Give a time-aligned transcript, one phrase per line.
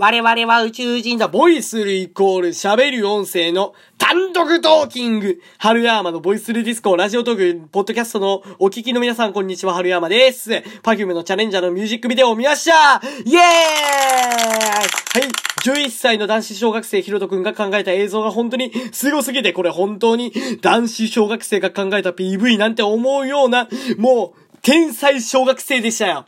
[0.00, 1.26] 我々は宇宙人だ。
[1.26, 5.40] ボイスルイコール喋る音声の単独トーキング。
[5.58, 10.62] 春山のボイスルディスコ、ラジオトーク、ポッドキャストのお聞きの皆さん、こんにちは、春山です。
[10.84, 14.84] パフュムのチャレンジャーのミュージックビデオを見ましたイエーイは
[15.18, 15.28] い。
[15.64, 26.26] 11歳の男子小学生ヒロトくんが考えた映像が本当にすごすぎて、これ本当に男子小学生が考えた PV なんて思うような、もう、天才小学生でしたよ。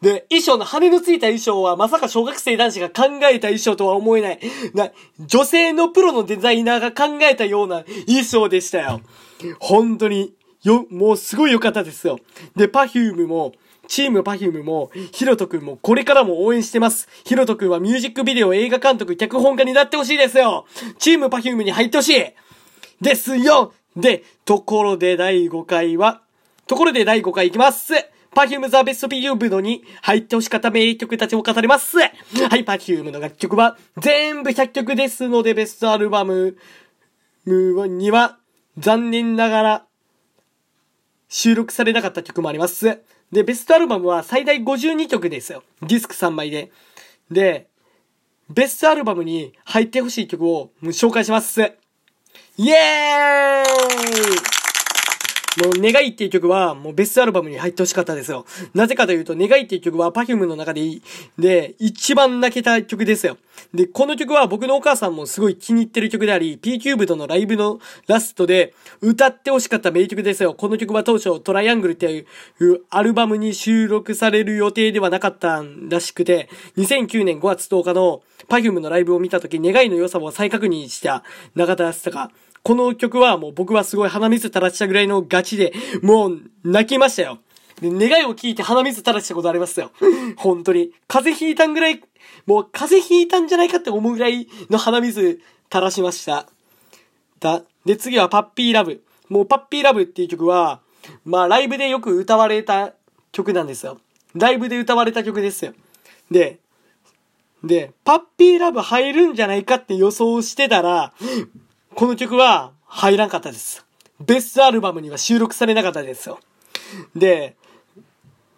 [0.00, 4.40] で、衣装の羽のついた衣装はまさか小学生男子が考えた衣装とは思えない。
[4.74, 9.00] な、女性のプロのデザイナーが考えたような衣装でしたよ。
[9.58, 12.18] 本当に、よ、もうすごい良かったですよ。
[12.56, 13.52] で、パフュームも、
[13.88, 17.08] チームパフュームも、ヒロトくんもこれからも応援してます。
[17.24, 20.66] ヒロトくんはミュージックビデオ映画監督脚本家になってほしいですよ。
[20.98, 22.24] チームパフュームに入ってほしい。
[23.00, 26.22] ですよで、ところで第5回は、
[26.66, 27.94] ところで第5回いきます。
[28.34, 31.98] パフューム The Best P Cubed に入ってほしかった名曲たちを語ります。
[31.98, 32.04] は
[32.56, 36.56] い、パフュームの楽曲は全部100曲ですのでベストアルバム
[37.44, 38.38] には
[38.78, 39.86] 残念ながら
[41.28, 43.00] 収録されなかった曲もあります。
[43.32, 45.62] で、ベストアルバムは最大52曲ですよ。
[45.82, 46.72] ディスク3枚で。
[47.30, 47.68] で、
[48.48, 51.60] ベストアルバムに入ってほしい曲を紹介します。
[52.56, 54.59] イエーイ
[55.58, 58.46] もう、願いっていう曲は、もうベストアルバムに入ってほしかったですよ。
[58.72, 61.02] なぜかというと、願いっていう曲は Perfume の中でいい、
[61.38, 63.36] で、一番泣けた曲ですよ。
[63.74, 70.54] で、この曲は僕のお母さんもすごい気に入ってる曲であり、P キューブとのライブのラストで歌ってほしかった名曲ですよ。
[70.54, 81.22] この曲は当初トライアングルっていうアルバムに収録される予定ではなかったらしくて、2009年5月10日の Perfume のライブを見た時、願いの良さを再確認した
[81.54, 82.30] 中田康隆。
[82.62, 85.72] この曲はもう僕はすごい鼻水垂らしたぐらいのガチで、
[86.02, 87.38] もう泣きましたよ。
[87.82, 89.90] 願いを聞いて鼻水垂らしたことありますよ。
[90.36, 90.92] 本当に。
[91.08, 92.02] 風邪ひいたんぐらい、
[92.46, 95.40] もう風邪ひいたんじゃないかって思うぐらいの鼻水
[95.72, 96.46] 垂らしました。
[97.40, 97.62] だ。
[97.86, 99.02] で、次はパッピーラブ。
[99.28, 100.80] もうパッピーラブっていう曲は、
[101.24, 102.92] まあライブでよく歌われた
[103.32, 103.98] 曲なんですよ。
[104.34, 105.72] ライブで歌われた曲ですよ。
[106.30, 106.58] で、
[107.64, 111.12] で、パッピーラブ入るんじゃないかって予想してたら、
[112.00, 113.84] この曲は入らんかったです。
[114.20, 116.40] ベストアルバムには収録されなかったですよ。
[117.14, 117.56] で、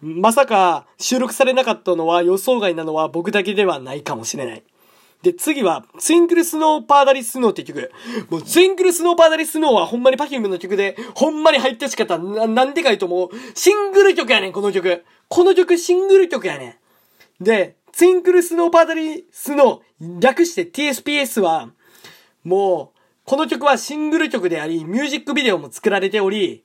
[0.01, 4.63] まさか収録されなかったのは予想外なのは僕だけではないかもしれない。
[5.23, 7.91] で、次は、ツインクルスノーパーダリスノーって曲。
[8.29, 12.17] もう、ツインクルスノーパーダリスノーはほんまにパフュームの曲で、ほんまに入ってしかった。
[12.17, 15.03] な、なんでかいともう、シングル曲やねん、この曲。
[15.27, 16.79] この曲シングル曲やね
[17.41, 17.43] ん。
[17.43, 21.71] で、ツインクルスノーパーダリスノー、略して TSPS は、
[22.45, 22.92] もう、
[23.25, 26.63] この曲はシングル曲であり、ミュージックビデオも作られており、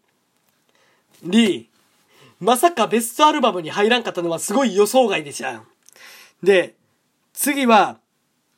[1.22, 1.70] り、
[2.40, 5.62] まさかベストアルバムに入らんかったのはすごい予想外でした。
[6.42, 6.74] で、
[7.32, 7.98] 次は、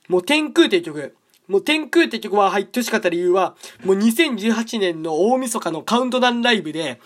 [0.09, 1.17] もう天空っていう曲。
[1.47, 7.01] もう天空って曲は入ってほしかった理由は、もう2018年の大晦日のカウントダウンライブで、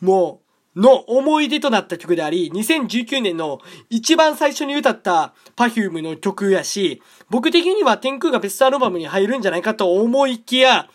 [0.00, 10.88] もう、の思い出となった曲であり、2019年の一番最初に歌った Perfume の曲やし、僕的には天空がベストアルバムに入るんじゃないかと思いきや、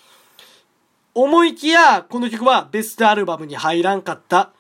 [1.14, 4.52] 思いきや、この曲はベストアルバムに入らんかった。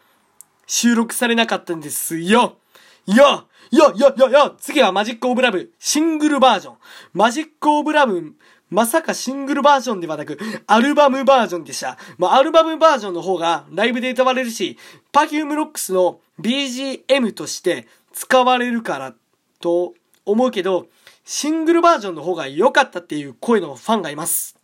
[0.67, 2.57] 収録されなかったんですよ。
[3.05, 6.75] いや、いや、いや、いや、いや、次はマジックオブラブ、シングルバージョン。
[7.13, 8.33] マジックオブラブ、
[8.69, 10.37] まさかシングルバージョンではなく、
[10.67, 11.97] アルバムバージョンでした。
[12.17, 14.77] まあ、アルバムバージョンの方がライブで歌われるし、
[15.13, 19.13] Perfume Rocks の BGM として使われるから
[19.59, 19.93] と
[20.25, 20.87] 思うけど、
[21.23, 24.57] シングルバージョンの方が良かったっていう声のファンがいます。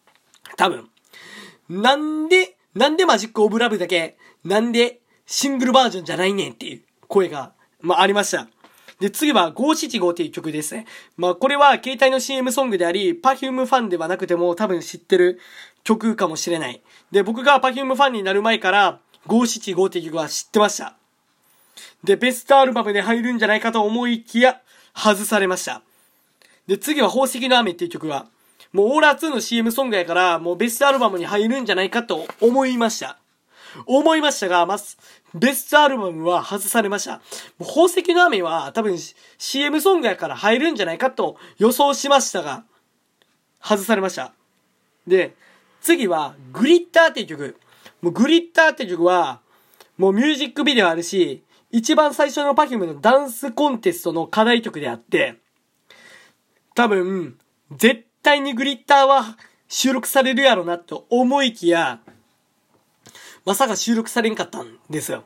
[0.57, 0.89] 多分。
[1.69, 8.47] なんで、なんでマジックオブラブだけ、なんでシングルバージョンじゃないねんっていう声が、まあ、ありました。
[9.01, 10.85] で、次は575っていう曲ですね。
[11.17, 15.39] まあ、これは携帯の CM ソングであり、Perfume ファンではなくても多分知ってる
[15.84, 16.79] 曲かもしれない。
[17.12, 20.95] で、僕が Perfume ファンになる前から、575っていう曲は知ってました。
[22.03, 24.62] で、ベストアルバムで入るんじゃないかと思いきや、
[24.95, 25.81] 外されました。
[26.68, 28.27] で、次は宝石の雨っていう曲は、
[28.71, 33.18] もうオーラ2の CM ソングやから、もうベストアルバムに入るんじゃないかと思いました。
[33.85, 34.97] 思いましたが、まず、
[35.33, 37.21] ベストアルバムは外されました。
[37.57, 38.97] もう宝石の雨は多分
[39.38, 42.65] CM ソングやから入るんじゃないかと予想しましたが、
[43.62, 44.33] 外されました。
[45.07, 45.35] で、
[45.81, 47.57] 次はグリッターっていう曲。
[48.01, 49.41] もうグリッターっていう曲は、
[49.97, 55.35] もうミュージックビデオあるし、一番最初の Perfume のダンスコンテストの課題曲であって、
[56.75, 57.38] 多分、
[57.71, 59.38] 絶対にグリッターは
[59.68, 62.00] 収録されるやろなと思いきや、
[63.46, 65.24] まさか収録されんかったんですよ。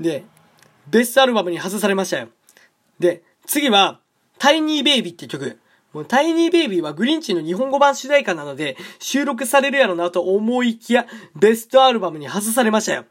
[0.00, 0.24] で、
[0.88, 2.28] ベストアルバムに外されましたよ。
[2.98, 4.00] で、次は、
[4.38, 5.58] タイニーベイビーって曲。
[5.92, 13.04] もうタイニーベイビーはグリンチの日本語版主題歌なので収録されるやろなと思いきやベストアルバムに外されましたよ。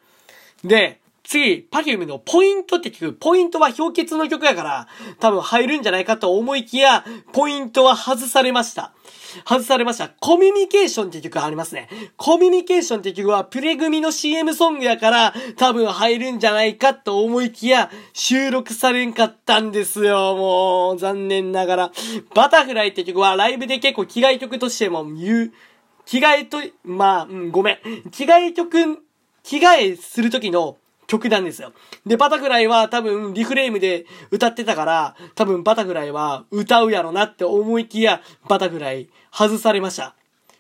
[0.64, 4.88] で、次、パフュームのポイントって曲、ポイントは氷結の曲やから、
[5.20, 7.04] 多分入るんじゃないかと思いきや、
[7.34, 8.94] ポイントは外されました。
[9.44, 10.08] 外されました。
[10.08, 11.90] コミュニケーションって曲ありますね。
[12.16, 20.38] コミュニケーションって曲はプレ組の CM ソングやから、多分入るんじゃないかと思いきや、収録されんかったんですよ。
[20.38, 21.92] もう、残念ながら。
[22.36, 25.54] バタフライって曲はライブで結構着替え曲としても言う、
[26.06, 28.10] 着替えと、まあ、うん、ごめん。
[28.12, 29.04] 着替え曲、
[29.44, 30.78] 着替えするときの
[31.08, 31.74] 曲なんですよ。
[32.06, 40.16] で、バタフライは多分 Reframe で歌ってたから、多分バタフライは歌うやろなって思いきや、バタフライ外されました。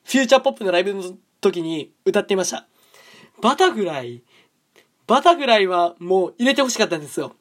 [0.06, 1.04] Future Pop のライブの
[1.42, 2.66] 時に歌ってました。
[3.42, 4.24] バタフライ、
[5.06, 7.36] バタフライはもう入れてほしかったんですよ。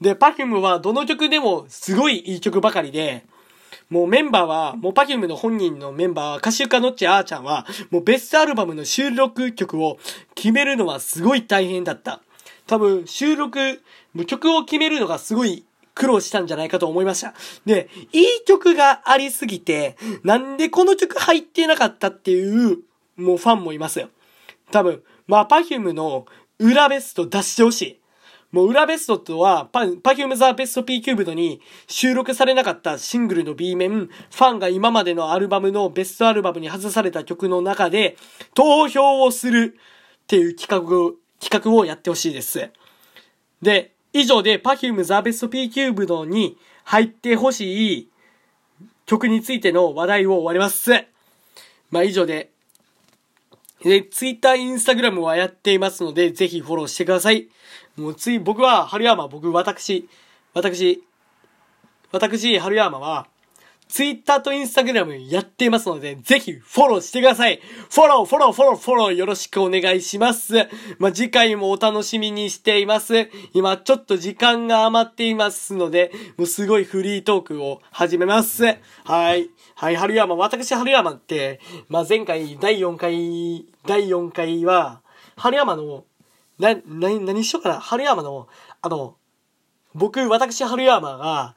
[0.00, 3.24] で、 Perfume はどの曲でもすごいいい曲ばかりで、
[3.88, 9.98] もうメンバーは、もう Perfume の本人のメンバーは、かしゆかのっちあーちゃんは、もうベストアルバムの収録曲を
[10.34, 12.20] 決めるのはすごい大変だった。
[12.68, 13.80] 多分収録、
[14.26, 17.34] 曲を決めるのがすごい苦労したんじゃないかと思いました。
[17.66, 22.78] で、いい曲がありすぎて、なんでこの曲入ってなかったっていう、
[23.16, 24.10] もうファンもいますよ。
[24.70, 26.26] 多分、まあ、 Perfume の
[26.58, 28.00] 裏ベスト出してほしい。
[28.52, 38.16] もう裏ベストとは、パ、パフュームザベスト P キューブドに収録されなかったシングルの B 面、ファンが今までのアルバムのベストアルバムに外された曲の中で
[38.54, 39.78] 投票をする
[40.22, 42.70] っていう企画を企画をやってほしいです。
[43.62, 48.10] で、以上で Perfume The Best P キューブドに入ってほしい
[49.06, 50.90] 曲についての話題を終わります。
[51.90, 52.50] まあ以上で、
[53.82, 57.48] で、Twitter、Instagram はやっていますので、ぜひフォローしてください。
[57.96, 60.08] もうつい、僕は、春山、僕、私、
[60.52, 61.04] 私、
[62.10, 63.28] 私、春山は、
[63.88, 67.60] ツイッターとインスタグラムやっていますので、ぜひフォローしてください。
[67.90, 70.68] フォロー、フォロー、フォロー、フォローよろしくお願いします。
[70.98, 73.30] まあ、次回もお楽しみにしています。
[73.54, 78.64] 今ちょっと時間が余っていますので、もうすごいフリートークを始めます。
[79.04, 79.48] はい。
[79.74, 85.00] はい、春山、私春山って、まあ、前回第4回、第4回は、
[85.36, 86.04] 春山の、
[86.58, 86.80] な、な、
[87.20, 88.48] 何しようかな春山の、
[88.82, 89.16] あの、
[89.94, 91.54] 僕、私春山が、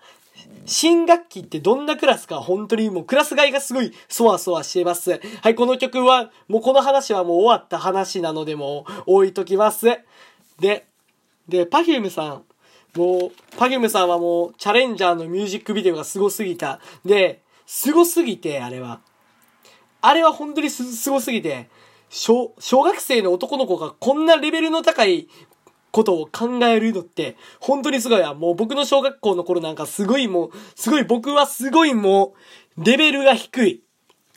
[0.66, 5.20] 新学期ってどんなクラスか本当にもうクラス替えがすごいそわそわしてます。
[5.42, 9.88] はい、この曲は、もうこの話はもう終わった話なのでもう置いときます。
[10.60, 10.86] で、
[11.48, 12.44] で、 Perfume さん。
[12.98, 16.80] もう、 Perfume さんはもう、チャレンジャーのミュージックビデオがすごすぎた。
[17.06, 19.00] で、すごすぎて、あれは。
[20.02, 21.70] あれは本当にす、すごすぎて、
[22.10, 25.30] 小、小学生の男の子がこんなレベルの高い
[25.92, 28.34] ことを考えるのって、本当にすごいわ。
[28.34, 32.34] もう僕の小学校の頃なんかすごいもう、すごい僕はすごいも
[32.78, 33.84] う、レベルが低い。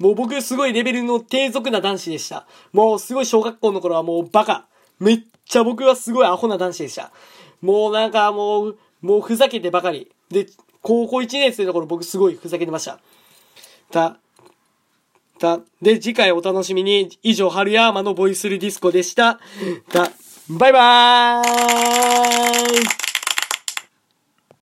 [0.01, 2.47] もう僕すごいレベルの低俗な男子でした。
[2.73, 4.67] もうすごい小学校の頃はもうバカ。
[4.99, 7.13] めっちゃ僕はすごいアホな男子でした。
[7.61, 10.11] もうなんかもう、もうふざけてばかり。
[10.31, 10.47] で、
[10.83, 12.99] 高校1年生の頃僕すごいふざけてました。
[13.91, 14.19] た、
[15.39, 17.19] た、で、次回お楽しみに。
[17.23, 19.39] 以上、春山のボイスルディスコでした。
[19.91, 20.11] た、
[20.47, 23.04] バイバーイ。